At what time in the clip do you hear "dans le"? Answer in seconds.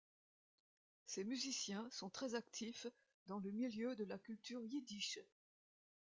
3.27-3.51